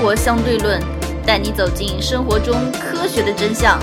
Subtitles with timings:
[0.00, 0.80] 活相对论》，
[1.26, 3.78] 带你走进生活中科学的真相。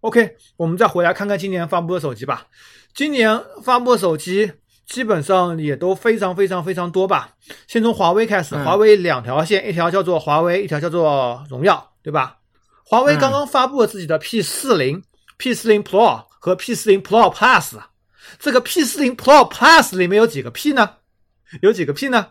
[0.00, 2.48] OK，我们再回来看看今年发布的手机吧。
[2.92, 4.50] 今年发布的手机
[4.86, 7.34] 基本上也都非常非常非常多吧。
[7.68, 12.38] 先从华为开始，华为两条线，一条叫做华为，一条叫做荣耀，对吧？
[12.84, 15.00] 华为刚刚发布了自己的 P 四零、
[15.38, 17.78] P 四零 Pro 和 P 四零 Pro Plus。
[18.40, 20.90] 这个 P 四零 Pro Plus 里面有几个 P 呢？
[21.62, 22.26] 有几个 P 呢？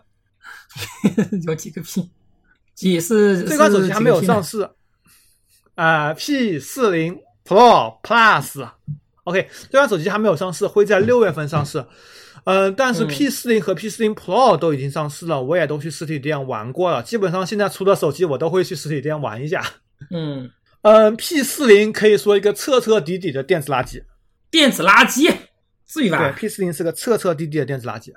[1.48, 2.10] 有几个 P？
[2.76, 4.68] 几是这款手机还没有上市
[5.76, 11.86] 啊？P 四零 Pro Plus，OK，这款手机还没有上市，会在六月份上市。
[12.46, 17.02] 呃，但是 P 四零和 P 四零 Pro 都已经上市了，我也都去实体店玩过了。
[17.02, 19.64] 基本上现在出的手机我都会去实体店玩一下。
[20.10, 20.50] 嗯
[20.82, 24.04] 嗯，P 四零可以说一个彻彻底底的电子垃圾。
[24.52, 25.34] 电子垃圾，
[25.88, 26.18] 至于吧？
[26.18, 28.12] 对，P 四零是个彻彻底底的电子垃圾。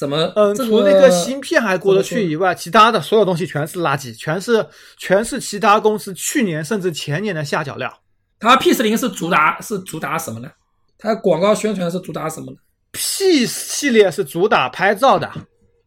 [0.00, 0.32] 怎么？
[0.34, 7.92] 嗯，这除了那个芯片还过得去以外，其他的所有东西全是垃圾，全是全是其他公司去年甚至前年的下脚料。
[8.38, 10.48] 它 P 四零是主打是主打什么呢？
[10.96, 12.56] 它广告宣传是主打什么呢
[12.92, 15.30] ？P 系列是主打拍照的，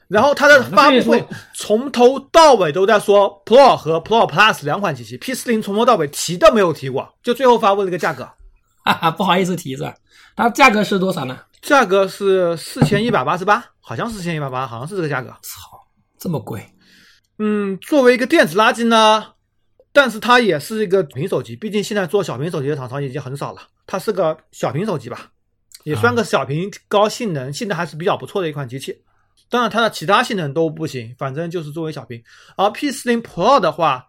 [0.07, 8.23] 然后它的啊发布会从头到尾都在说 Pro 和 Pro Plus 两款机器，P 四零从头到尾提都没有提过，就最后发布了一个价格。
[8.85, 9.95] 哈哈，不好意思提是吧？
[10.35, 11.39] 它价格是多少呢？
[11.63, 15.29] 价格是四千一百八十八，好像是四千一百八，好像是这个价格。
[15.41, 15.79] 操，
[16.19, 16.61] 这么贵？
[17.39, 19.25] 嗯，作为一个电子垃圾呢，
[19.93, 25.31] 但是它也是一个小屏手机，毕竟现在做小屏手机的厂商已经很少了，它是个小屏手机吧，
[25.85, 29.01] 也算个小屏高性能，性能还是比较不错的一款机器。
[29.49, 32.21] 当然，它的其他性能都不行，反正就是作为小屏。
[32.57, 34.05] 而 P 四零 Pro 的话，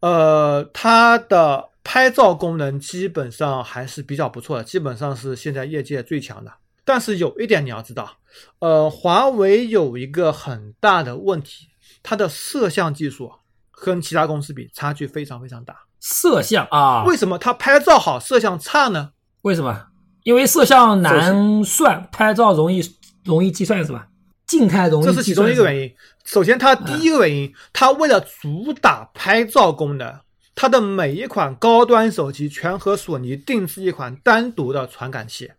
[0.00, 6.50] 呃，它的拍照功能基本上还是比较不错的，基本上是现在业界最强的。
[6.84, 8.18] 但是有一点你要知道，
[8.58, 11.68] 呃，华为有一个很大的问题，
[12.02, 13.32] 它的摄像技术
[13.70, 15.74] 跟其他公司比差距非常非常大。
[16.00, 17.04] 摄像啊？
[17.04, 19.12] 为什么它拍照好，摄像差呢？
[19.42, 19.86] 为什么？
[20.24, 22.82] 因为摄像难算，拍照容易
[23.24, 24.08] 容易计算是吧？
[24.46, 25.94] 静态容易，这是其中一个原因。
[26.24, 30.20] 首先，它第一个原因，它为了主打拍照功能，
[30.54, 35.50] 它的每一款高端手机全和索尼定制一款单独的传感器。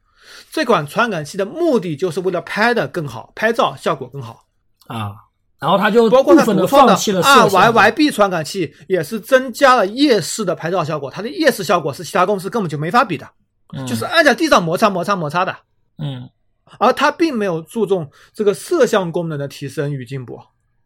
[0.51, 4.45] 这款传感器的目的就是为了拍的更好，拍照效果更好
[4.87, 5.13] 啊。
[5.57, 11.09] 然后它就包括它的放弃了 RYYB 传感器，也是增加了夜视的拍照效果。
[11.09, 13.27] 它的夜视效果是其他公司根本就没法比的，
[13.75, 15.55] 嗯、就是按在地上摩擦摩擦摩擦的。
[15.97, 16.29] 嗯，
[16.77, 20.39] 而它并没有注重这个摄像功能的提升与进步。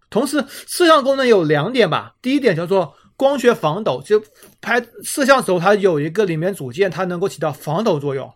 [0.09, 2.13] 同时，摄像功能有两点吧。
[2.21, 4.23] 第一点叫做光学防抖，就
[4.61, 8.31] 拍摄像时候它有一个里面组件，它能够起到防抖作用。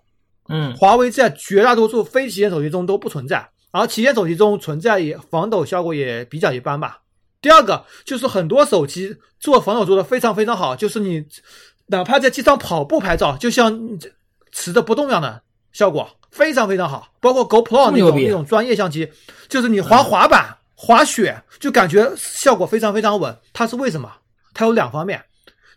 [0.49, 6.99] 嗯，华为在绝大多数非旗舰手机中都不存在，而旗舰手机中存在也防抖效果也比较一般吧。
[7.41, 11.25] 第二个就是很多手机做防抖做的非常非常好，就是你
[11.87, 13.97] 哪怕在街上跑步拍照，就像
[14.51, 17.07] 持着不动一样的效果非常非常好。
[17.21, 19.09] 包括 GoPro 那种那种专业相机，
[19.47, 23.37] 就是你滑滑板、嗯、滑雪就感觉效果非常非常稳。
[23.53, 24.11] 它是为什么？
[24.53, 25.23] 它有两方面，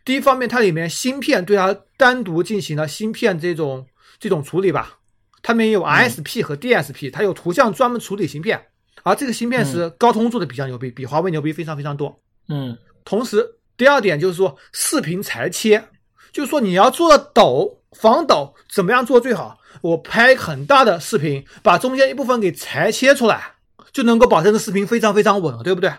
[0.04, 3.87] 第一方面它里面芯片对它单独进行了芯片这种。
[4.19, 4.99] 这种处理吧，
[5.43, 8.66] 它里面有 ISP 和 DSP，、嗯、它有图像专门处理芯片，
[9.03, 12.21] 而这个芯片是高通做的比较牛逼，比华为牛逼非常非常多。
[12.49, 15.88] 嗯，同时第二点就是说视频裁切，
[16.32, 19.59] 就是说你要做的抖防抖，怎么样做最好？
[19.82, 23.54] 我拍很大的视频，把中间一部分给裁切出来，
[23.93, 25.93] 就能够保证这视频非常非常稳了，对不对？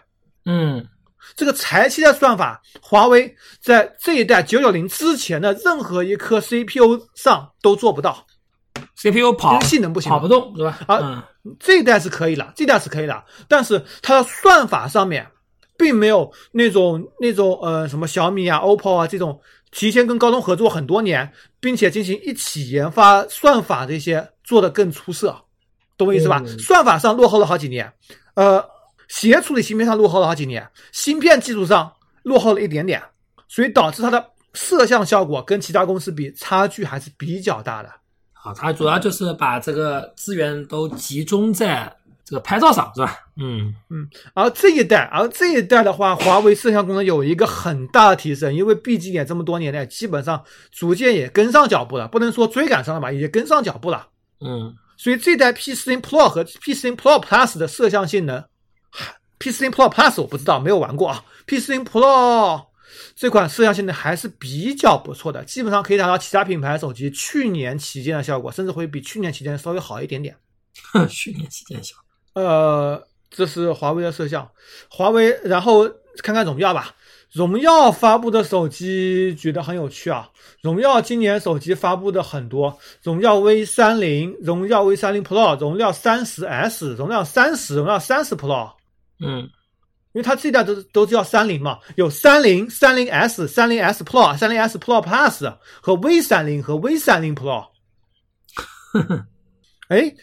[0.45, 0.87] 嗯，
[1.35, 8.25] 这个裁切的算法，华为在这一代九九零之前的任何一颗 CPU 上都做不到
[8.95, 10.79] ，CPU 跑性能不行，跑不动对吧？
[10.87, 11.27] 啊，
[11.59, 15.27] 这一代是可以了，这一代是可以了，但是它的算法上面
[15.77, 19.39] 并没有那种那种呃什么小米啊、OPPO 啊这种
[19.71, 25.43] 提前跟高通合作很多年，并且进行一起研发算法这些做的更出色，
[25.97, 26.41] 懂我意思吧？
[26.45, 27.91] 嗯、算法上落后了好几年，
[28.35, 28.76] 呃。
[29.07, 31.91] 协处理芯片上落后了好几年，芯片技术上
[32.23, 33.01] 落后了一点点，
[33.47, 37.89] 所以导致它的摄像效果跟其他公司比差距还是比较大的。
[38.33, 41.93] 啊，它主要就是把这个资源都集中在
[42.23, 43.17] 这个拍照上，是吧？
[43.37, 44.07] 嗯嗯。
[44.33, 54.07] 而这一代，而这一代的话，华为摄像功能有一个很大的提升，因为毕竟也这么多年了，基本上逐渐也跟上脚步了，不能说追赶上了吧，也跟上脚步了。
[54.39, 54.75] 嗯。
[54.97, 58.43] 所以这代 P 四零 Pro 和 P 四零 Pro Plus 的摄像性能。
[59.47, 61.23] P 四零 Pro Plus 我不知道，没有玩过啊。
[61.45, 62.65] P 四零 Pro
[63.15, 70.35] 这款摄像性能还是比较不错的，基本上可以达到其他品牌手机去年旗舰的效果，甚至会比去年旗舰稍微好一点点。
[71.07, 71.95] 去年旗舰效
[72.33, 74.49] 呃，这是华为的摄像。
[74.89, 75.87] 华为，然后
[76.21, 76.93] 看看荣耀吧。
[77.31, 80.29] 荣耀发布的手机觉得很有趣啊。
[80.61, 88.73] 荣耀今年手机发布的很多，荣耀 V 三零、荣耀 V 三零 Pro、荣耀三十 S、荣耀三十、荣耀三十 Pro。
[89.19, 89.49] 嗯，
[90.13, 97.67] 因为它这代都都叫三零嘛，有三零、三零 S、三零 S Pro、三零 S Pro Plus 和 V 三零和 V 三零 Pro。
[99.89, 100.13] 哎，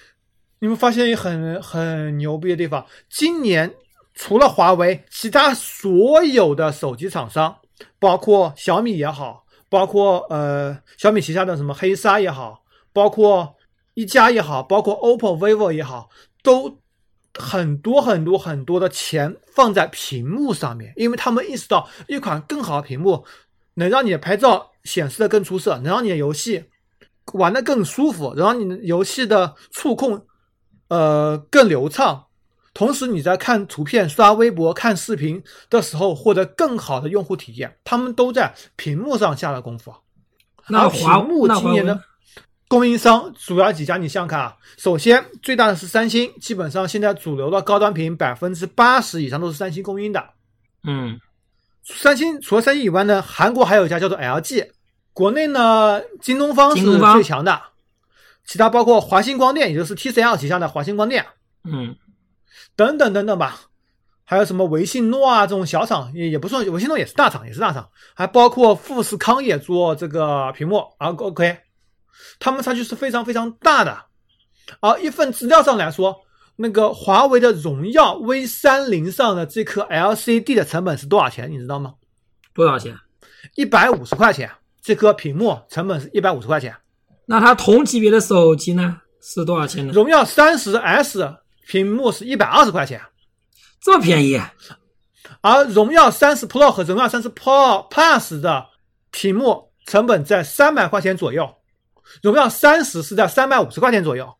[0.59, 3.73] 你们发现一很很牛逼的地方，今年
[4.15, 7.57] 除了华为，其他所有的手机厂商，
[7.99, 12.63] 包括小米也好，包括呃小米旗下的什么黑鲨也好，
[12.93, 13.55] 包括
[13.95, 16.09] 一加也好，包括 OPPO、vivo 也好，
[16.43, 16.79] 都
[17.39, 23.25] 很多很多很多的钱放在屏幕上面，因为他们意识到一款更好的屏幕
[23.75, 26.65] 能让你的拍照显示的更出色，能让你的游戏
[27.33, 30.27] 玩的更舒服，能让你的游戏的触控
[30.89, 32.27] 呃更流畅。
[32.73, 39.95] 同时你在看图片、刷微博、看视频的时候，获得更好的用户体验，他们都在屏幕上下了功夫。
[40.67, 42.03] 那华幕那华为今年的
[42.75, 44.57] 供应商主要几家，你想想看啊。
[44.77, 50.31] 首先最大的是三星，基本上现在主流的高端屏百分之八十以上都是三星供应的。
[50.83, 51.21] 嗯
[51.85, 54.71] 三星除了三星以外呢，韩国还有一家叫做 LG，
[55.13, 57.63] 国内呢京东方是最强的，
[58.45, 61.25] 其他包括华星光电，也就是 TCL 旗下的华星光电
[61.63, 61.95] 嗯
[62.75, 63.61] 等等等等吧。
[64.27, 71.59] 还有什么维信诺啊这种小厂也也不算，维信诺也是大厂，也是大厂，还包括富士康也做这个屏幕啊，OK，
[72.39, 74.07] 他们差距是非常非常大的。
[74.81, 76.23] 而一份资料上来说，
[76.57, 81.51] 那个华为的荣耀 V 三零上的这颗 LCD 的成本是多少钱？
[81.51, 81.95] 你知道吗？
[82.55, 82.97] 多少钱？
[83.57, 84.51] 一百五十块钱，
[84.83, 86.75] 这颗屏幕成本是一百五十块钱。
[87.27, 89.93] 那它同级别的手机呢是多少钱呢？
[89.93, 91.35] 荣耀三十 S
[91.67, 93.01] 屏幕是一百二十块钱，
[93.81, 94.41] 这么便宜？
[95.41, 98.67] 而荣耀三十 Pro 和荣耀三十 Pro Plus 的
[99.11, 101.55] 屏幕成本在三百块钱左右，
[102.23, 104.35] 荣耀三十是在三百五十块钱左右。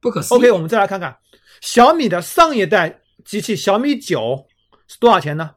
[0.00, 0.38] 不可思议。
[0.38, 1.16] OK，我们再来看看
[1.60, 4.46] 小米的上一代机器小米九
[4.86, 5.50] 是多少钱呢？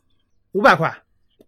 [0.51, 1.03] 五百块，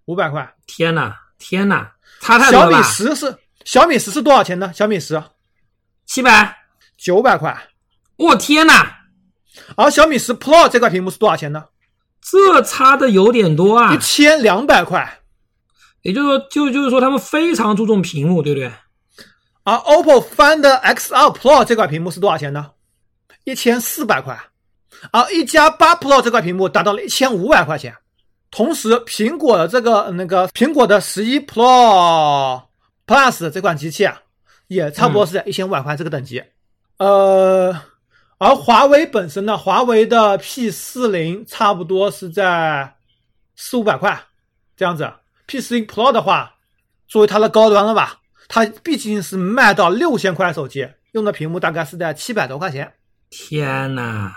[0.05, 0.55] 五百块。
[0.65, 1.91] 天呐，天呐，
[2.21, 2.83] 差太多了小米？
[2.83, 4.71] 十是小米十是多少钱呢？
[4.73, 5.21] 小米十
[6.05, 6.57] 七百？
[6.97, 7.67] 九百块，
[8.15, 8.87] 我天呐，
[9.75, 11.65] 而小米十 Pro 这块屏幕是多少钱呢？
[12.21, 13.97] 这差的有点多啊一！
[13.97, 15.19] 千两百块。
[16.01, 18.71] 也就是说，就就是说，他们非常注重屏幕，对不对？
[19.65, 22.71] 而 OPPO Find X2 Pro 这块屏幕是多少钱呢？
[23.43, 24.39] 一千四百块。
[25.11, 27.93] 而一加八 Pro 这块屏幕达到了一千五百块钱。
[28.51, 32.61] 同时，苹果的这个那个苹果的十一 Pro
[33.05, 34.21] Plus 这款机器啊，
[34.67, 36.41] 也差不多是在一千五百块这个等级。
[36.97, 37.75] 呃，
[38.37, 42.95] 而华为本身呢，华为的 P 四零差不多是在
[43.55, 44.23] 四五百块
[44.77, 45.11] 这样子。
[45.47, 46.55] P 四零 Pro 的话，
[47.07, 52.93] 作为它的高端了吧，它毕竟是卖到六千块手机，用的屏幕大概是在七百多块钱。
[53.29, 54.31] 天呐，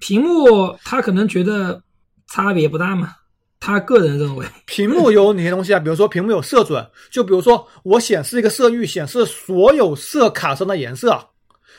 [0.00, 1.82] 屏幕他可能觉得
[2.28, 3.14] 差别不大嘛？
[3.60, 5.78] 他个人认为，屏幕有哪些东西啊？
[5.78, 11.28] 比如说屏幕有色准，就比如说我显示一个色域，显示所有色卡上的颜色，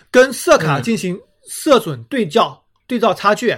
[0.10, 3.54] 跟色卡进行色准对照，对照差距，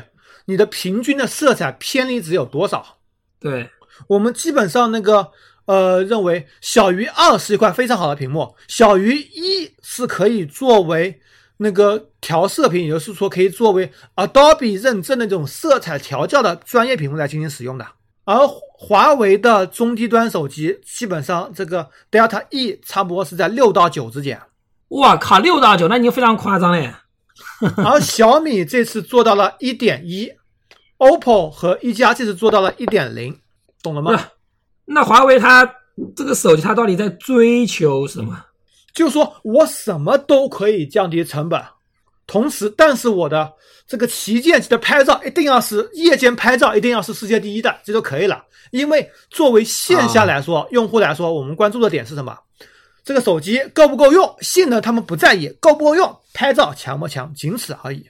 [0.46, 2.98] 你的平均的色彩偏离值有多少？
[3.40, 3.70] 对，
[4.08, 5.30] 我们基本上那个
[5.66, 11.20] 呃认为小于二是一块非常好的屏幕，小于一是可以作为
[11.58, 17.88] 那个调色屏，也就是说可以作为 Adobe 认证的这种色彩调教的专业屏幕来进行使用的。
[18.26, 24.42] 而华为的中低端手机基本上这个 Delta E 差不多是在六到九之间，
[24.88, 26.92] 我靠，六到九，那已经非常夸张嘞。
[27.78, 30.32] 而小米这次做到了一点一
[30.98, 33.40] ，OPPO 和一加这次做到了一点零，
[33.84, 34.20] 懂了吗
[34.86, 35.66] 那华为它
[36.16, 38.46] 这个手机它到底在追求什么？
[38.94, 41.62] 就是说我什么都可以降低成本，
[42.28, 43.52] 同时，但是我的
[43.88, 48.44] 这个旗舰机的拍照一定要是夜间拍照，一定要是世界第一的，这就可以了。
[48.72, 52.38] 因为作为线下来说，用户来说，我们关注的点是什么？
[53.04, 54.36] 这个手机够不够用？
[54.42, 56.18] 性能他们不在意，够不够用？
[56.34, 57.34] 拍照强不强？
[57.34, 58.06] 仅此而已。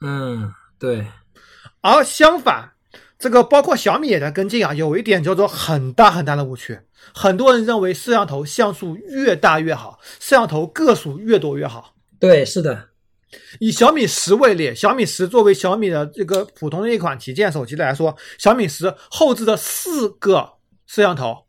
[0.00, 1.06] 嗯，对，
[1.80, 2.72] 而相反，
[3.18, 6.78] 这个包括小米也在跟进啊，有一点叫做很大很大的误区。
[7.12, 11.94] 很多人认为摄像头像素越大越好，摄像头个数越多越好。
[12.20, 12.88] 对，是的，
[13.58, 20.48] 以小米十为例，小米十作为小米的这个普通的一款旗舰手机来说，小米十后置的四个
[20.86, 21.44] 摄像头，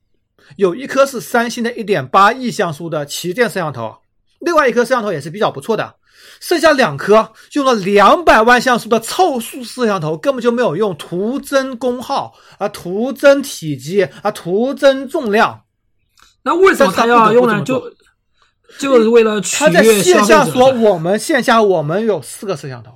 [0.57, 3.95] 有一颗是三星的1.8亿像素的旗舰摄像头，
[4.39, 5.95] 另外一颗摄像头也是比较不错的，
[6.39, 15.63] 剩下两颗用了两百万像素的凑数摄像头，根本就没有用，图增功耗啊，图增体积啊，图增重量。
[16.43, 17.61] 那为什么他要用呢？
[17.63, 17.93] 就
[18.77, 22.91] 就是为了取他在悦线下说我们线下我们有四个摄像头，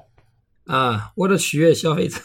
[0.67, 2.19] 啊，为了取悦消费者。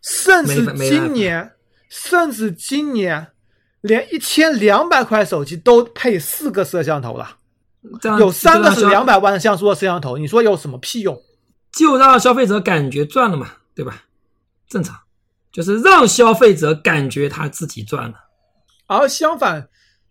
[0.00, 1.52] 甚至没没办法今年，
[1.88, 3.28] 甚至今年
[3.80, 7.36] 连一千两百块手机都配四个摄像头了。
[8.00, 11.20] 这样有三个是两百万像素的摄像头，你说有什么屁用？
[11.72, 14.04] 就让消费者感觉赚了嘛，对吧？
[14.68, 14.96] 正常，
[15.52, 18.14] 就是让消费者感觉他自己赚了。
[18.86, 19.68] 而相反，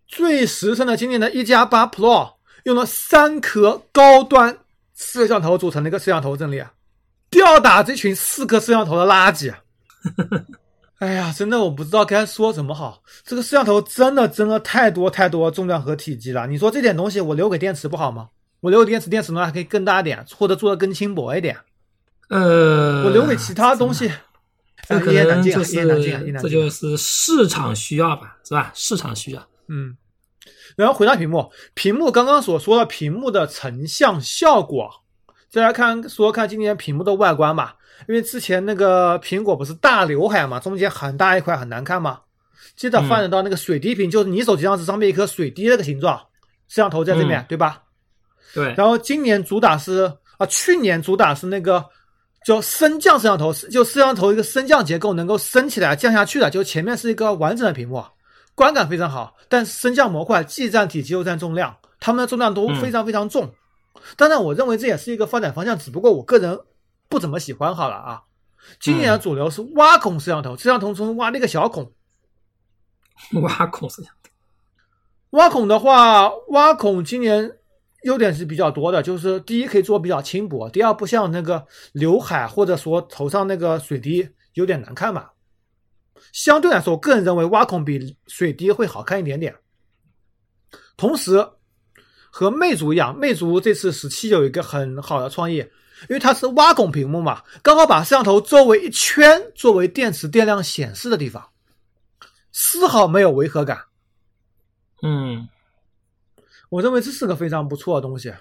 [0.08, 4.58] 最实诚的今年的一加八 Pro 用了三颗高端
[4.96, 6.68] 摄像头组成的一个摄像头阵列，
[7.30, 9.54] 吊打这群四颗摄像头的垃圾。
[11.04, 13.04] 哎呀，真的我不知道该说什么好。
[13.26, 16.48] 这个摄像头真的真的太多太多重量和体积了。
[16.48, 18.30] 你说这点东西我留给电池不好吗？
[18.62, 21.58] 我留给电池，电池容量还可以更大一点，或者做的更轻薄一点。
[22.30, 24.10] 呃，我留给其他东西，
[24.88, 28.72] 这可能就是啊这就是市场需要吧，是吧？
[28.74, 29.46] 市场需要。
[29.68, 29.98] 嗯，
[30.78, 34.90] 然后回到屏幕，屏幕刚刚所说的屏幕的成像效果，
[35.50, 37.76] 再来看说看今年屏幕的外观吧。
[38.08, 42.20] 因为之前那个苹果不是大刘海嘛，中间很大一块很难看嘛。
[42.76, 46.18] 接着发展到那个水滴屏，就是你手机上是上面一颗水滴那个形状，
[46.68, 47.84] 摄像头在这面，嗯对吧？
[48.54, 51.86] 对，然后今年主打是啊，去年主打是那个
[52.46, 58.04] 叫升降摄像头，就摄像头一个升降结构能够升起来降下去的，就前面是一个完整的屏幕，
[58.56, 59.36] 观感非常好。
[59.50, 63.54] 但升降模块既占体积又占重量，它们的重量都非常非常重。
[64.18, 66.60] 当然，我认为这也是一个发展方向，只不过我个人
[67.10, 68.24] 不怎么喜欢好了啊。
[68.80, 71.94] 今年的主流是挖孔摄像头，摄像头中挖了一个小孔。
[73.42, 74.32] 挖孔摄像头。
[75.32, 77.58] 挖孔的话，挖孔今年
[78.04, 85.30] 优点是比较多的，就是第一可以做比较轻薄，第二不像那个刘海或者说头上那个水滴有点难看嘛。
[86.32, 89.56] 相对来说，我个人认为挖孔比水滴会好看一点点。
[90.96, 91.50] 同时，
[92.32, 95.66] 和魅族一样，魅族这次十七有一个很好的创意，
[96.10, 101.50] 因为它是挖孔屏幕嘛，刚好把摄像头周围一圈作为电池电量显示的地方，
[102.52, 103.86] 丝毫没有违和感。
[105.02, 105.48] 嗯，
[106.70, 108.34] 我认为这是个非常不错的东西。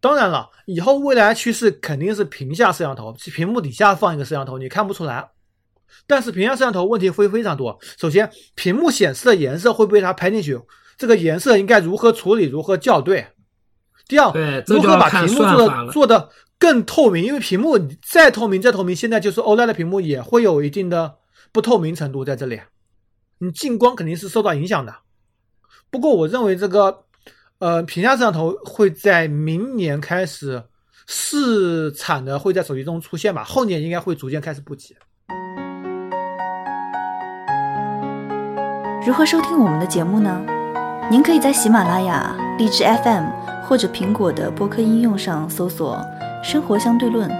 [0.00, 5.30] 当然了，以后未来趋势肯定是屏下摄像头，屏幕底下放一个摄像头，你看不出来。
[6.06, 7.78] 但是屏下摄像头问题会非常多。
[7.98, 10.58] 首先，屏幕显示的颜色会不会它拍进去？
[10.96, 12.44] 这个颜色应该如何处理？
[12.44, 13.26] 如何校对？
[14.06, 14.32] 第二，
[14.66, 16.30] 如何把屏幕做的做的
[16.60, 17.24] 更透明？
[17.24, 21.16] 因为屏幕再透明再透明，现在就是 OLED 的屏幕也会有一定的
[21.50, 22.60] 不透明程度在这里，
[23.38, 24.94] 你进光肯定是受到影响的。
[25.90, 27.04] 不过我认为这个
[27.58, 30.62] 呃屏下摄像头会在明年开始
[31.06, 34.94] 试产的，会在手机中出现吧，后年应该会逐渐开始布局。
[39.06, 40.44] 如何收听我们的节目呢？
[41.10, 43.24] 您可以在喜马拉雅、荔枝 FM
[43.64, 46.04] 或者苹果的播客应用上搜索
[46.42, 47.30] “生活相对论”，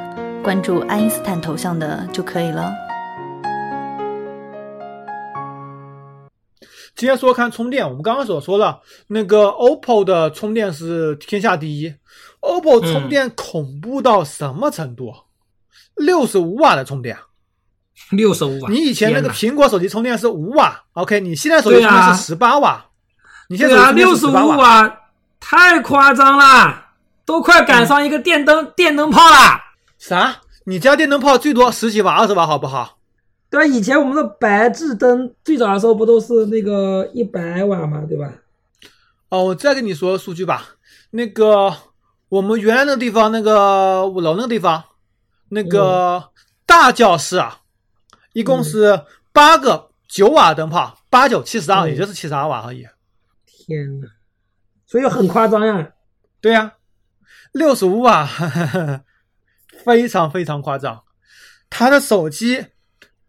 [0.45, 2.71] 关注爱因斯坦头像的就可以了。
[6.95, 11.95] 今天说看充电，我们刚刚所说的那个 OPPO 的充电是天下第一
[12.41, 15.11] ，OPPO 充电恐怖到什么程度？
[15.95, 17.17] 六十五瓦的充电，
[18.11, 18.71] 六十五瓦。
[18.71, 22.85] 你以前那个苹果手机充电是五瓦，OK，你现在手机充电是十八瓦，
[23.49, 25.01] 你现哪对啊，在六十五瓦
[25.41, 26.90] 太夸张了，
[27.25, 29.61] 都快赶上一个电灯、电灯泡啦。
[29.99, 30.41] 啥？
[30.65, 32.99] 你家电灯泡最多十几瓦、二十瓦，好不好？
[33.49, 38.33] 对啊，以前我们的白炽灯最早的时候不都是那个一百瓦吗，对吧？
[39.31, 40.77] 哦，我再跟你说数据吧。
[41.11, 41.75] 那个
[42.29, 44.85] 我们原来那个地方，那个五楼那个地方，
[45.49, 46.31] 那个
[46.67, 47.61] 大教室啊，
[48.33, 52.87] 一共是八个九瓦灯泡，八九七十二，嗯也就是七十二瓦而已。
[53.47, 54.07] 天呐，
[54.87, 55.91] 所以很夸张呀。
[56.41, 56.73] 对呀、
[57.53, 58.29] 六十五瓦，
[59.85, 61.03] 非常非常夸张。
[61.69, 62.67] 他的手机，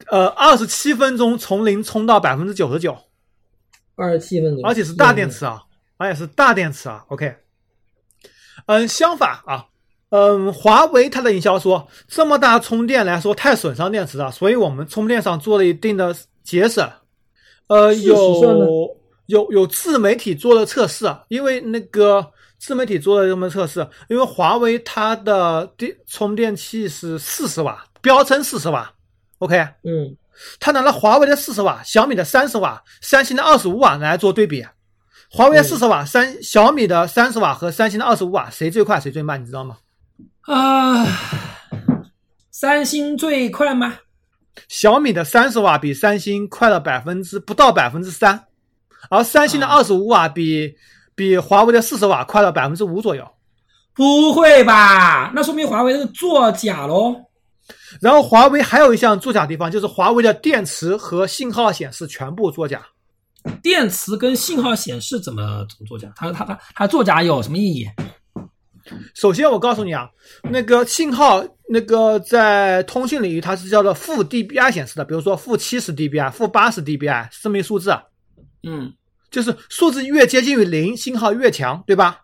[0.07, 2.97] 呃，二十七分钟从零充到百分之九十九。
[3.95, 5.61] 二十七分钟，而且是大电池啊，
[5.97, 7.05] 而且是大电池啊。
[7.09, 7.35] OK，
[8.65, 9.67] 嗯，相反啊，
[10.09, 16.89] 嗯，华为它的营销说这么大充电来说太损伤电池了，所以我们充电上做了一定的节省。
[17.67, 18.97] 呃，有
[19.27, 28.93] 有有自媒体做了测试，啊，因为那个自媒体做了这么测试，因为华为它的电充电器是四十瓦，标称四十瓦。
[29.39, 30.15] OK，嗯，
[30.59, 34.63] 他拿了华为的四十瓦、小米的三十瓦、三星的二十五瓦来做对比，
[35.31, 39.41] 华为的四十瓦、三小米的三十瓦和三星的二十五瓦，谁最快谁最慢？
[39.41, 39.77] 你知道吗？
[40.41, 41.03] 啊，
[42.51, 43.95] 三星最快吗？
[44.67, 48.45] 小米的三十瓦比三星快了百分之不到百分之三，
[49.09, 50.75] 而三星的啊二十五瓦比、
[51.21, 53.23] 比华为的四十瓦快了百分之五左右。
[53.93, 55.31] 不会吧？
[55.35, 57.15] 那说明华为是作假喽？
[57.99, 62.81] 然后华为还有一项作假地方，就是华为的电池和信号显示全部作假。
[63.61, 66.11] 电池跟信号显示怎么怎么作假？
[66.15, 67.87] 它它它它作假有什么意义？
[69.13, 70.09] 首先，我告诉你啊，
[70.49, 78.01] 那个信号，那个在通信领域它是叫做负 dBi 显示的，比如说负七十 dBi、负八十 dBi 是这么一数字，啊，
[78.63, 78.91] 嗯
[79.31, 82.19] 就是数字越接近于零，信号越强，对吧？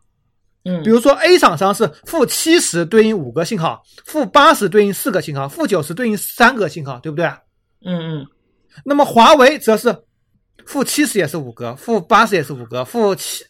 [0.65, 7.25] 嗯比如说 A 厂商是负七十对应五个信号，负八十对应四个信号，负九十对应三个信号，对不对？
[7.85, 8.27] 嗯嗯
[8.83, 9.95] 那么华为则是
[10.65, 13.45] 负七十也是五个，负八十也是五个，负七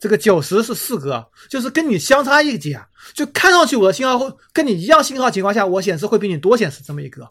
[0.00, 2.80] 这个九十是四个，就是跟你相差一截，
[3.14, 7.24] 就看上去我的信号会跟你一样信号情况下，我显示会比你多显示这么一个。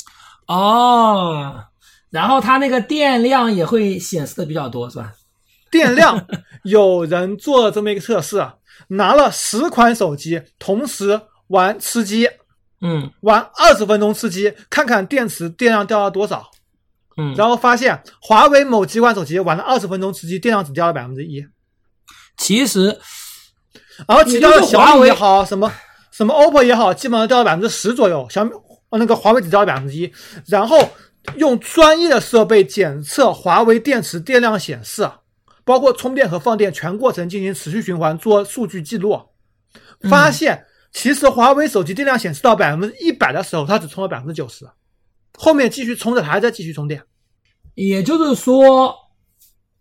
[0.48, 1.65] 哦，
[2.10, 5.12] 然后它那个电量也会显示的比较多，是吧？
[5.71, 6.27] 电量
[6.63, 8.45] 有人做了这么一个测试，
[8.89, 12.29] 拿了十款手机同时玩吃鸡，
[12.81, 16.51] 嗯玩二十分钟吃鸡，看看电池电量掉了多少。
[17.17, 21.45] 嗯，然后发现华为某几款手机玩了二十分钟吃鸡，电量只掉了百分之一。
[22.37, 22.97] 其实
[24.07, 25.71] 然后其他的华小米为也好，什么
[26.11, 28.25] 什么 OPPO 也好，基本上掉了百分之十左右。
[28.29, 28.51] 小米
[28.89, 30.11] 呃那个华为只掉了百分之一。
[30.47, 30.89] 然后
[31.35, 35.07] 用专业的设备检测华为电池电量显示，
[35.63, 39.20] 包括充电和放电全过程进行持续循环做数据记录，
[40.10, 44.70] 发现其实华为手机电量显示到百分之一百的时候，它只充了百分之九十，
[45.38, 47.03] 后面继续充着，它还在继续充电。
[47.75, 48.94] 也就是说，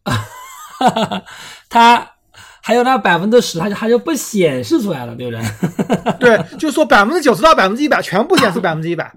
[1.68, 2.12] 它
[2.62, 5.40] 还有那百分之十，它就它就不显示出来了，对不对？
[6.20, 9.12] 对，就是说百分之九十到百分之一百全部显示百分之一百，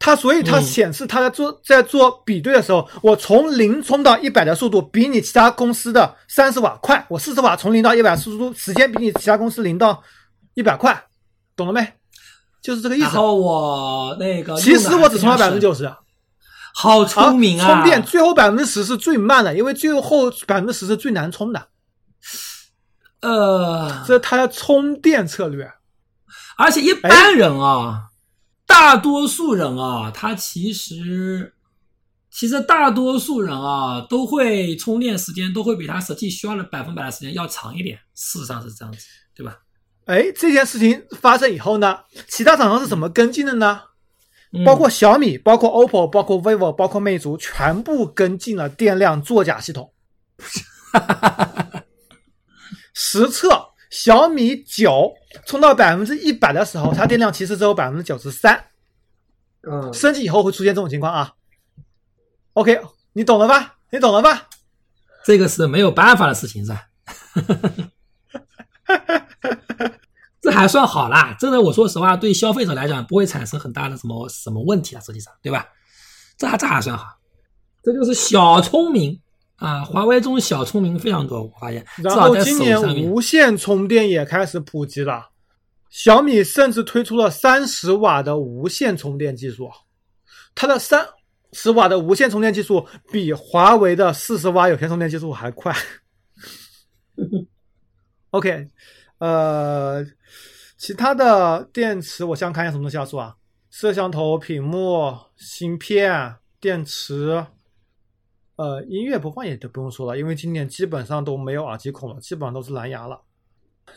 [0.00, 10.02] 它所以它嗯显示它在做在做比对的时候，我从零充到一百的速度比你其他公司的三十瓦快，我四十瓦从零到一百速度时间比你其他公司零到
[10.54, 11.04] 一百快，
[11.54, 11.86] 懂了没？
[12.62, 13.04] 就是这个意思。
[13.04, 15.94] 然后我那个其实我只充了百分之九，九十，
[16.74, 17.66] 好聪明啊！
[17.66, 21.66] 充电最后百分之十是最慢的，因为最后百分之十是最难充的，
[23.20, 25.70] 呃，这是它的充电策略。
[26.56, 28.09] 而且一般人啊，
[28.70, 31.52] 大多数人啊，他其实
[32.30, 37.98] 其实大多数人啊，都会充电时间都会比他实际需要的百分百的时间要长一点。
[38.14, 39.04] 事实上是这样子，
[39.34, 39.58] 对吧？
[40.06, 43.80] 哎，这件事情发生以后呢，其他厂商是怎么跟进的呢？
[44.52, 49.92] 嗯包括小米、包括 OPPO、包括 vivo、包括魅族，全部跟进了电量作假系统。
[52.92, 55.12] 实测小米九
[55.44, 58.64] 充到百分之一百的时候，它电量其实只有百分之九十三，
[59.68, 61.34] 嗯，升级以后会出现这种情况啊。
[62.54, 62.80] OK，
[63.12, 63.76] 你懂了吧？
[63.90, 64.48] 你懂了吧？
[65.24, 66.86] 这个是没有办法的事情，是吧？
[70.40, 75.68] 这还算好啦，这个，我说实话，对消费者来讲不会产生很大的什么什么问题啊，实际上，对吧？
[76.38, 77.18] 这还这还算好，
[77.82, 79.20] 这就是小聪明
[79.60, 79.84] 啊！
[79.84, 82.80] 华为这种小聪明非常多，我发现，然后今年。
[83.04, 85.28] 无线充电也开始普及了，
[85.90, 89.70] 小米甚至推出了三十瓦的无线充电技术，
[90.54, 91.06] 它的三
[91.52, 95.76] 十瓦的无线充电技术比华为的四十瓦有线充电技术还快。
[98.30, 98.66] OK，
[99.18, 100.02] 呃，
[100.78, 103.36] 其他的电池我想想看一下什么东西要说啊，
[103.68, 107.44] 摄像头、屏幕、芯片、电池。
[108.60, 113.18] 呃，音乐播放也就不用说了，因为今年基本上都没有耳机孔了，基本上都是蓝牙了。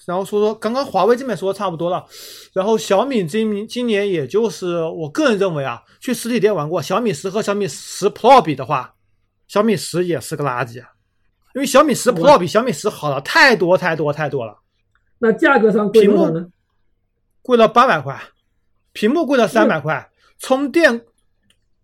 [0.05, 2.05] 然后说说刚刚华为这边说的差不多了，
[2.53, 8.95] 然后小米今今年也就是我个人认为啊，去实体店玩过小米十和小米十 Pro 比的话，
[9.49, 10.77] 小米十也是个垃圾，
[11.55, 14.57] 因为小米十 Pro 比小米十好了太多太多太多了，
[15.19, 16.47] 那价格上贵多少呢？
[17.41, 18.17] 贵了八百块，
[18.93, 21.01] 屏幕贵了三百块，充电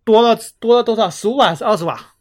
[0.06, 1.10] 多了多了多少？
[1.10, 2.16] 十五瓦还是二十瓦？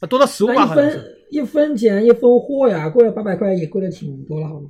[0.00, 1.18] 啊，多到十五瓦好像是。
[1.30, 4.68] 一分钱一分货呀，贵了八百块也贵的挺多了，好吗？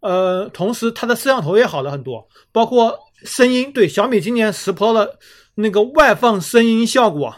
[0.00, 3.70] 呃，同时它的摄像头也好了很多，包括声音。
[3.70, 5.18] 对，小米今年十 Pro 的
[5.56, 7.36] 那个外放声音效果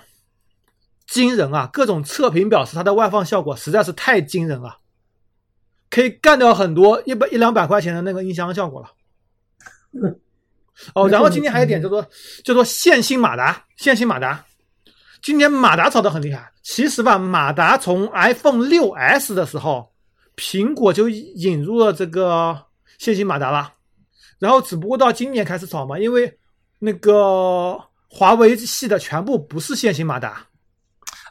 [1.04, 1.68] 惊人啊！
[1.72, 4.78] 各种测评表示它的外放效果实在是太惊人了，
[5.90, 8.92] 可以干掉很多一百一两百块钱的那个音箱效果了。
[10.94, 12.06] 哦，然后今天还有一点叫做
[12.44, 14.44] 叫做线性马达，线性马达。
[15.22, 16.50] 今年马达炒得很厉害。
[16.62, 19.90] 其实吧，马达从 iPhone 6s 的时候
[20.36, 22.56] 苹果就引入了这个
[22.98, 23.72] 线性马达了，
[24.38, 26.38] 然后只不过到今年开始炒嘛，因为
[26.78, 27.78] 那个
[28.08, 30.46] 华为系的全部不是线性马达，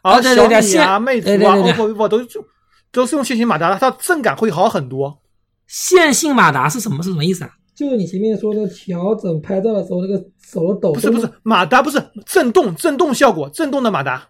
[0.02, 2.44] 而小米啊、魅族啊、OPPO、vivo 都就
[2.92, 5.22] 都是用线性马达的，它震感会好很多。
[5.68, 7.04] 线性马达是什么？
[7.04, 7.52] 是什么意思啊？
[7.78, 14.28] 就是你前面说的调整拍照的时候那个手的抖，不是不是，马达不是震动震动效果，震动的马达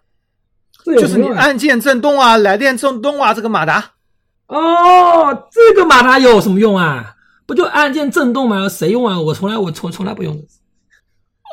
[0.84, 3.92] 就是你按键震动啊、来电震动啊，这个马达。
[4.48, 7.14] 哦，这个马达有什么用啊？
[7.46, 8.68] 不就按键震动吗？
[8.68, 9.18] 谁用啊？
[9.18, 10.38] 我从来我从从来不用。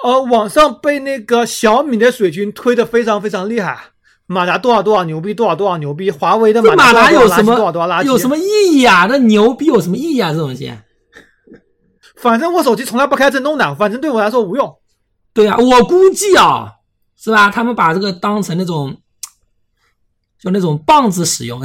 [0.04, 3.80] 呃，网上被那个小米的水军推的非常非常厉害，
[4.28, 9.08] 马达多少多少牛逼，多少多少牛逼，华为的马达达多少多有什么有什么意义啊？
[9.10, 10.34] 那牛逼有什么意义啊？
[10.34, 10.74] 这东西？
[12.18, 14.76] 反正我手机从来不开震动的，反正对我来说无用。
[15.34, 16.76] 对啊，我估计啊，
[17.18, 17.50] 是吧？
[17.50, 18.98] 他们把这个当成那种，
[20.40, 21.62] 就那种棒子使用。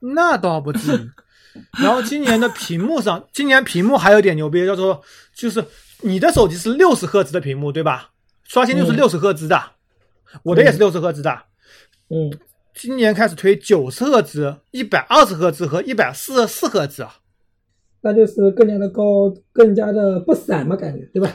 [0.00, 1.10] 那倒不至于。
[1.82, 5.02] 然后今年的屏幕上， 今年屏幕还有点牛逼，叫做
[5.34, 5.64] 就是
[6.02, 8.10] 你的手机是六十赫兹的屏幕，对吧？
[8.44, 9.60] 刷新率是嗯六十赫兹的，
[10.44, 11.30] 我的也是六十赫兹的。
[12.10, 12.32] 嗯，
[12.74, 17.16] 今年开始推九十赫兹、一百二十赫兹和一百四十四赫兹啊。
[18.00, 21.30] 那就是更加的高，更加的不散嘛，感觉对吧？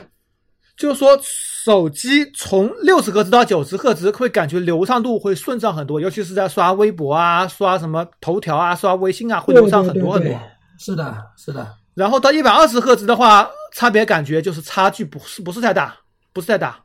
[0.76, 10.40] 就是说，手机从六十赫兹到九十赫兹，会感觉流畅度会顺畅很多，尤其是在刷微博啊、刷什么头条啊、刷微信啊，会流畅很多很多对对对。
[10.78, 11.66] 是的，是的。
[11.94, 15.96] 然后到一百二十赫兹的话，差别感觉就是差距不是不是太大，
[16.32, 16.80] 不是太大。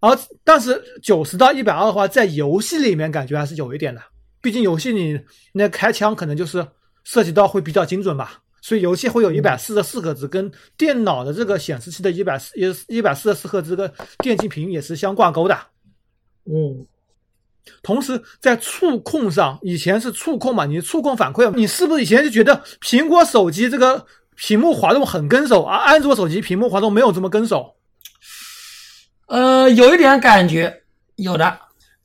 [0.00, 4.00] 而但是九十到一百二的话，在游戏里面感觉还是有一点的，
[4.42, 5.20] 毕竟游戏里
[5.52, 6.66] 那开枪可能就是
[7.04, 15.58] 涉及到会比较精准吧，所以游戏会有一百四十四赫兹，跟电脑的这个显示器的一百四一一百四十四赫兹跟电竞屏也是相挂钩的。
[16.44, 16.86] 嗯，
[17.82, 24.04] 同时在触控上，以前是触控嘛，你触控反馈，你是不是以前就觉得苹果手机这个
[24.36, 27.76] 屏幕滑动很跟手，而安卓手机屏幕滑动没有这么跟手？
[29.26, 30.82] 呃，有一点感觉，
[31.16, 31.58] 有的。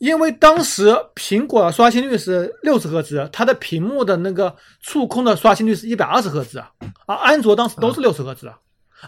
[0.05, 6.69] 因为当时苹果的刷新率是六十赫兹，它的屏幕的那个触控的刷新率是一百二十赫兹啊，
[7.07, 8.55] 而安卓当时都是六十赫兹啊。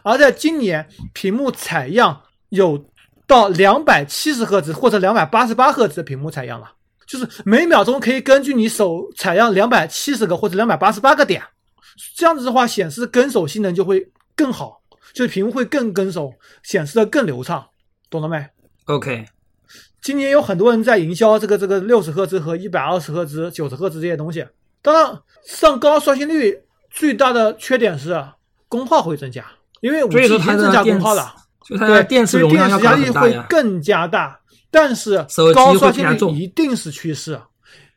[0.01, 2.83] 而在今年，屏幕采样有
[3.27, 6.71] 到两百七十赫兹或者两百八十八赫兹的屏幕采样了，
[7.05, 11.43] 就是每秒钟可以根据你手采样两百七十个或者两百八十八个点，
[12.15, 14.03] 这样子的话显示跟手性能就会
[14.35, 14.81] 更好，
[15.13, 16.33] 就是屏幕会更跟手，
[16.63, 17.63] 显示的更流畅，
[18.09, 18.43] 懂了没
[18.85, 19.25] ？OK，
[20.01, 24.45] 今年有很多人在营销这个这个六十赫兹和一百二十赫兹、九十赫兹这些东西。
[24.81, 28.23] 当然，上高刷新率最大的缺点是
[28.67, 29.45] 功耗会增加，
[29.81, 33.43] 因为五所 G 以说它已经增加功耗了，，所以它对，电池容量要电池压力会。
[33.49, 34.39] 更加大。
[34.69, 37.39] 但是高刷新率一定是趋势，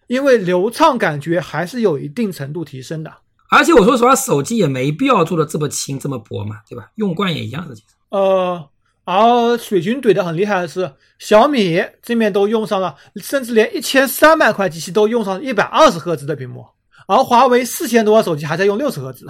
[0.06, 3.12] 因为流畅感觉还是有一定程度提升的。
[3.50, 6.90] 而且我说实话，手机也没必要做的这么轻这么薄嘛，对吧？
[6.94, 7.74] 用惯也一样的。
[8.10, 8.68] 呃，
[9.04, 16.64] 而水军怼的很厉害的是，小米这面都用上了，甚至连一千三百块机器都用上一百二十赫兹的屏幕，
[17.08, 19.26] 而华为四千多的手机还在用六十赫兹。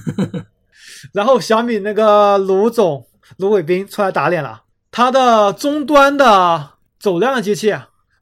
[1.12, 3.06] 然后小米那个卢总
[3.38, 7.74] 卢伟斌出来打脸了，他的终端的走量的机器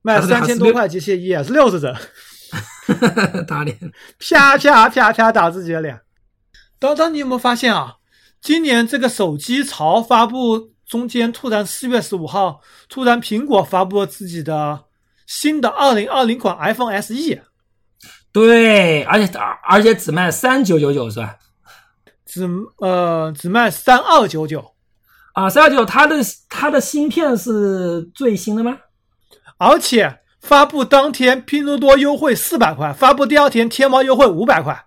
[0.02, 1.94] 卖三千多块机器也是六十帧。
[3.46, 3.78] 打脸。
[4.18, 6.00] 啪啪啪啪打自己的脸。
[6.78, 7.96] 当当，你有没有发现啊？
[8.46, 14.84] 今年这个手机潮发布中间，突然四月十五号，突然苹果发布了自己的
[15.26, 17.42] 新的二零二零款 iPhone SE，
[18.30, 21.34] 对，而且而而且只卖三九九九是吧？
[22.24, 24.64] 只呃只卖三二九九，
[25.32, 26.14] 啊，三二九九它的
[26.48, 28.78] 它的芯片是最新的吗？
[29.58, 34.86] 而且发布当天拼多多优惠四百块，发布第二天天猫优惠五百块，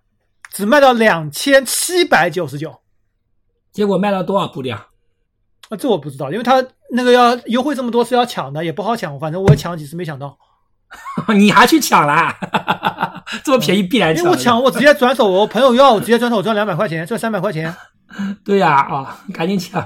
[0.53, 2.79] 只卖到两千七百九十九。
[3.79, 4.87] 结果卖了多少部的呀？
[5.69, 6.61] 啊，这我不知道，因为他
[6.91, 10.37] 那个要优惠这么多是要抢的，也不好抢，反正我也抢了几次没抢到。
[11.33, 12.37] 你还去抢啦？
[13.41, 14.25] 这么便宜必然抢。
[14.25, 17.73] 因为我抢，我直接转手，我朋友要我直接转手赚两百块钱，赚三百块钱。
[18.43, 19.81] 对呀、啊，赶紧抢！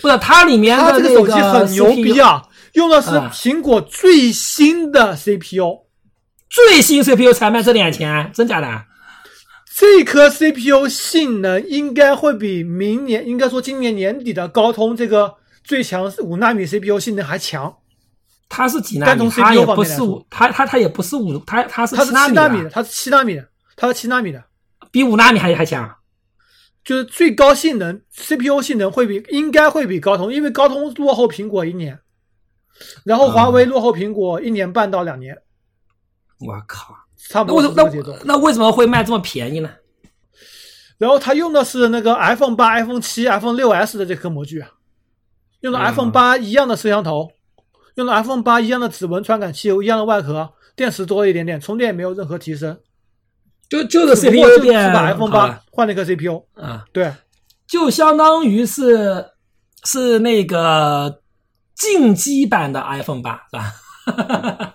[0.00, 2.40] 不是它里面他的那这个手机很牛逼啊，
[2.74, 5.86] 用的是啊苹果最新的 CPU，、
[6.48, 8.84] 最新 CPU 才卖这点钱，真假的？
[9.80, 17.74] 这颗 CPU 性能应该会比明年，应该说今年年底的高通这个最强五纳米 CPU 性能还强。
[18.46, 24.44] 它是几纳米？CPU 它也不是五，它它它也不是五，它它是它是七纳米的七纳米的，它是七纳米的，它是七纳米的，
[24.90, 25.90] 比五纳米还还强。
[26.84, 31.98] 就是最高性能 CPU 性能会比应该会比高通，因为高通落后苹果一年。
[33.06, 35.38] 然后华为落后苹果一年半到两年，
[36.38, 36.94] 我靠，
[37.30, 38.34] 差不那为什么多这个节奏那。
[38.34, 39.70] 那为什么会卖这么便宜呢？
[40.98, 44.68] 然后它用的是那个 iPhone 八、iPhone 七、iPhone 六 S 的这颗模具啊，
[45.60, 47.30] 用的嗯 iPhone 八一样的摄像头，
[47.94, 52.76] 用了 iPhone 八一样的指纹传感器，一样的外壳，电池多了一点点，充电也没有任何提升，
[53.68, 56.44] 就就是 CPU 就是变把 iPhone 八换了一个 CPU。
[56.54, 57.12] 啊，对，
[57.66, 59.24] 就相当于是
[59.84, 61.22] 是那个
[61.74, 64.74] 进击版的 iPhone 八是吧？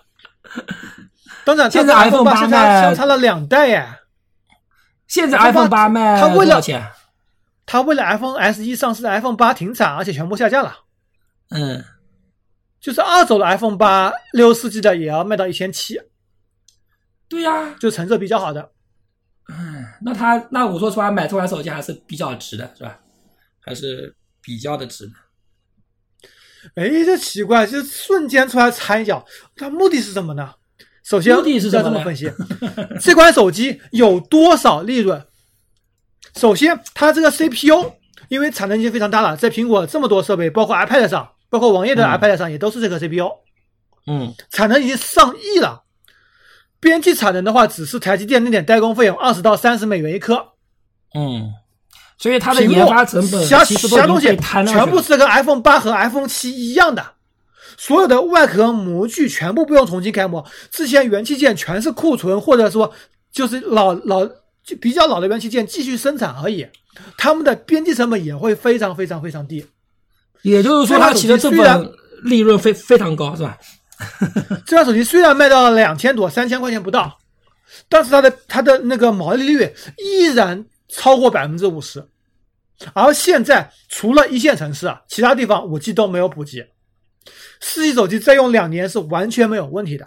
[1.46, 3.86] 当然，现在 iPhone 八 iPhone 相8卖差相差了两代耶。
[5.06, 6.84] 现在 iPhone 八卖它为了钱？
[7.64, 10.76] 它为了 iPhone SE 上市，iPhone 八停产，而且全部下架了。
[11.50, 11.84] 嗯，
[12.80, 16.00] 就是二手的 iPhone 八六四 G 的也要卖到一千七，
[17.28, 18.72] 对呀、就成色比较好的。
[19.48, 22.98] 嗯，那他那我说实话，买这款手机还是比较值的，是吧？
[23.60, 25.12] 还是比较的值的。
[26.74, 30.52] 哎，这奇怪，就瞬间出来掺一脚，他目的是什么呢？
[31.08, 32.28] 首先，目的是要这么分析，
[33.00, 35.24] 这款手机有多少利润？
[36.34, 37.92] 首先，它这个 CPU
[38.28, 42.10] 因为产能已经非常大了，在苹果这么多设备，包括 iPad 上，包括网页的嗯。
[42.18, 43.30] iPad 上也都是这个 CPU，、
[44.08, 44.34] 嗯。
[44.50, 45.84] 产能已经上亿了。
[46.80, 50.54] 边际产能的话，只是台积电那点代工费用，二十到三十美元一颗。
[51.14, 51.52] 嗯，
[52.18, 57.14] 所以它的研发成本其他其他东西全部是跟 iPhone 八和 iPhone 七一样的，
[57.76, 62.92] 所有的外壳模具全部不用重新开模，之前元器件全是库存或者说
[63.32, 64.26] 就是老老
[64.64, 66.66] 就比较老的元器件继续生产而已，
[67.16, 69.64] 他们的边际成本也会非常非常非常低。
[70.42, 73.58] 也就是说，它其实这这款手份利润非非常高，是吧？
[74.66, 77.18] 这款手机虽然卖到了两千多、三千块钱不到，
[77.88, 82.06] 但是它的它的那个毛利率依然超过百分之五十。
[82.92, 86.62] 而现在除了一线城市啊，其他地方五 G 都没有普及，
[87.60, 90.06] 四 G 手机再用两年是完全没有问题的，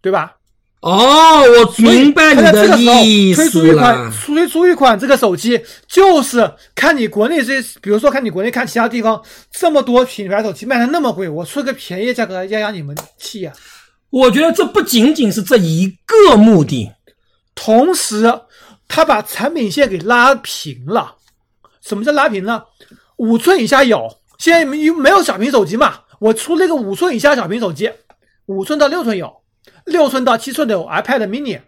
[0.00, 0.34] 对吧？
[0.80, 2.94] 哦，我明白你它在这的个时候
[3.34, 4.12] 推出一款。
[4.12, 13.52] 推出一款这个手机，就是看你国内这，比如说看你国内看其他地方这么多品牌手机卖的那么贵，我出个便宜价格压压你们气呀、
[14.10, 16.88] 我觉得这不仅仅是这一个目的，
[17.56, 18.32] 同时，
[18.86, 21.16] 他把产品线给拉平了。
[21.82, 22.62] 什么叫拉平呢？
[23.16, 24.06] 五寸以下有，
[24.38, 25.94] 现在没没有小屏手机嘛？
[26.18, 27.90] 我出了一个五寸以下小屏手机，
[28.46, 29.42] 五寸到六寸有，
[29.84, 31.60] 六寸到七寸的有 iPad mini，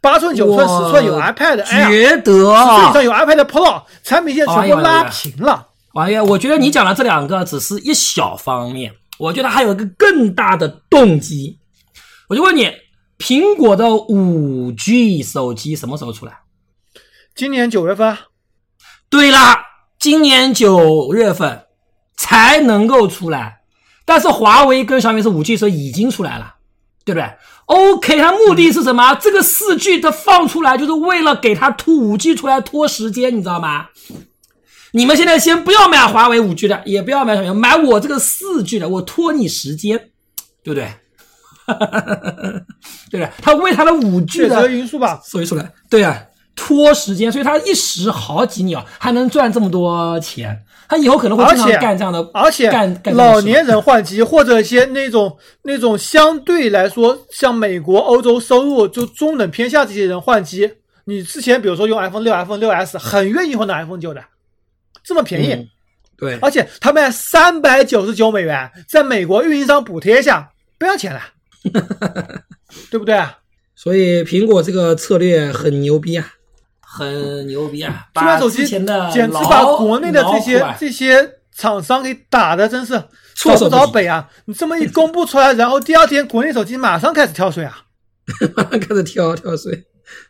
[0.00, 5.68] 八寸、九寸、十寸有 iPad Air，觉得十寸以啊，上有 iPad Pro，产品线全部拉平了。
[5.94, 11.58] 王爷，我觉得你讲的这两个只是一小方面，我觉得还有一个更大的动机。
[12.28, 12.70] 我就问你，
[13.18, 16.38] 苹果的五 G 手机什么时候出来？
[17.34, 18.20] 今年九月份啊，
[19.08, 19.64] 对啦，
[19.98, 21.64] 今年九月份
[22.20, 23.60] 才能够出来，
[24.04, 26.56] 但是华为跟小米是五 G 时候已经出来了，
[27.02, 27.26] 对不对
[27.64, 29.14] ？OK，它目的是什么？
[29.14, 33.86] 这个四 G 的放出来就是为了给它拖五 G 出来拖时间，你知道吗？
[34.92, 40.10] 你们现在先不要买华为五 G 的，也不要买小米，买我这个四 G 的，我拖你时间，
[40.62, 40.92] 对不对？
[43.10, 43.30] 对不对？
[43.40, 44.60] 他为他的五 G 的。
[44.60, 44.68] 所
[45.40, 46.20] 以出来，对啊，
[46.62, 60.70] 拖时间，所以他一时好几秒还能赚这么多钱，他以后可能会经常干这样的，而且干老年人换机或者一些那种那种相对来说像美国、欧洲收入就中等偏下这些人换机，
[61.06, 64.22] 你之前比如说用 iPhone 六、iPhone 六 S，很愿意换到 iPhone 九的，
[65.02, 65.66] 这么便宜，嗯
[66.18, 71.20] 对，而且他卖三百九十九美元，在美国运营商补贴下不要钱了，
[72.90, 73.38] 对不对啊？
[73.74, 76.26] 所以苹果这个策略很牛逼啊，
[76.92, 78.06] 很牛逼啊！
[78.12, 83.00] 把这款手机前的简直把国内的这些这些厂商给打的真是
[83.36, 84.28] 措手不及找不着北啊！
[84.46, 87.84] 你这么一公布出来，然后第二天国内手机马上开始跳水啊！
[88.56, 89.84] 马上开始跳跳水，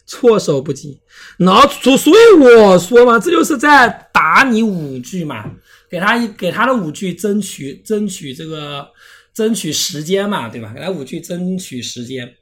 [0.06, 1.00] 措手不及。
[1.38, 5.50] 然后所所以我说嘛，这就是在打你五 G 嘛，
[5.90, 8.86] 给他一给他的五 G 争取争取这个
[9.32, 10.72] 争取时间嘛，对吧？
[10.74, 12.34] 给他五 G 争取时间。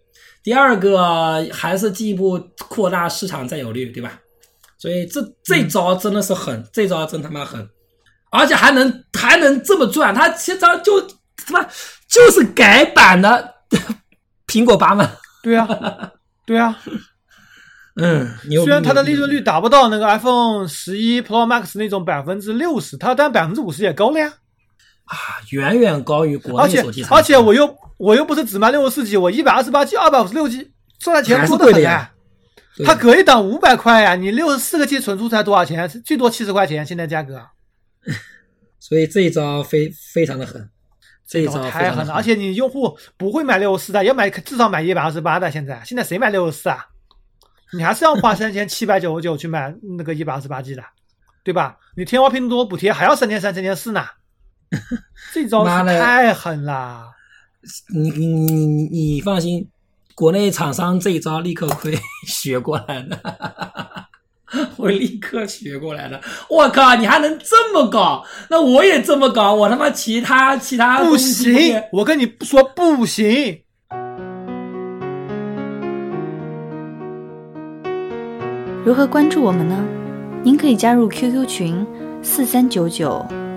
[0.42, 4.20] 第二个还是进一步扩大市场占有率，对吧？
[4.78, 7.68] 所以这这招真的是狠，这招真他妈狠，
[8.30, 11.00] 而且还能还能这么赚，他其实就
[11.36, 11.68] 他妈
[12.08, 13.54] 就是改版的
[14.46, 15.10] 苹果八嘛。
[15.42, 15.66] 对啊，
[16.46, 16.78] 对啊，
[17.96, 18.28] 嗯，
[18.64, 24.32] 虽然它的利润率达不到那个 iPhone 十一 Pro Max 那种百分之六十，它但百分之五十也高了呀。
[25.08, 27.18] 啊，远远高于国而且内手机厂商。
[27.18, 32.12] 而且我又我又不是只卖六十四 G，我一百二十八 G、二百五十六 G，赚的钱多得很呀。
[32.76, 35.88] 对它隔一档五百块呀，你六十四个 G 存储才多少钱？
[35.88, 37.42] 最多七十块钱，现在价格。
[38.78, 40.70] 所以这一招非非常的狠。
[41.26, 45.50] 这一招太狠了，而且你用户不会买六十四的，要买至少买一百二十八的。
[45.50, 46.86] 现在现在谁买六十四啊？
[47.74, 50.82] 你还是要花三千七百九十九去买那个一百二十八 G 的，
[51.44, 51.76] 对吧？
[51.96, 54.06] 你天猫、拼多多补贴还要三千三、三千四呢，
[55.32, 57.04] 这招妈的太狠了。
[57.94, 59.68] 你你你你你放心，
[60.14, 61.92] 国内厂商这一招立刻会
[62.26, 63.18] 学过来的，
[64.76, 66.20] 会立刻学过来的。
[66.48, 68.24] 我靠，你还能这么搞？
[68.48, 73.62] 那我也这么搞，我他妈其他其他不行，我跟你说不行。
[78.84, 79.84] 如何关注我们呢？
[80.44, 81.86] 您可以加入 QQ 群
[82.22, 83.26] 四三九九